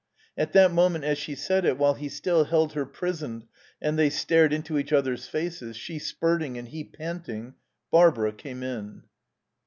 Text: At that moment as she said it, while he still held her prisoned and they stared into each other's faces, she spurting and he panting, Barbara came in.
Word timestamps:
At 0.35 0.53
that 0.53 0.71
moment 0.73 1.03
as 1.03 1.19
she 1.19 1.35
said 1.35 1.63
it, 1.63 1.77
while 1.77 1.93
he 1.93 2.09
still 2.09 2.45
held 2.45 2.73
her 2.73 2.87
prisoned 2.87 3.45
and 3.79 3.99
they 3.99 4.09
stared 4.09 4.51
into 4.51 4.79
each 4.79 4.91
other's 4.91 5.27
faces, 5.27 5.77
she 5.77 5.99
spurting 5.99 6.57
and 6.57 6.69
he 6.69 6.83
panting, 6.83 7.53
Barbara 7.91 8.31
came 8.33 8.63
in. 8.63 9.03